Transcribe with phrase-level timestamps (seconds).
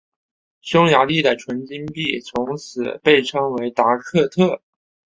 [0.61, 4.59] 匈牙利的纯金币从此被称为达克特。